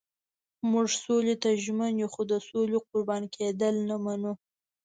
[0.71, 4.33] موږ سولې ته ژمن یو خو د سولې قربان کېدل نه منو.